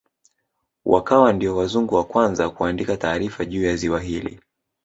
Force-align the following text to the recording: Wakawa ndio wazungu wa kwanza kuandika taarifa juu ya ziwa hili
Wakawa 0.85 1.33
ndio 1.33 1.55
wazungu 1.57 1.95
wa 1.95 2.03
kwanza 2.03 2.49
kuandika 2.49 2.97
taarifa 2.97 3.45
juu 3.45 3.63
ya 3.63 3.75
ziwa 3.75 4.01
hili 4.01 4.39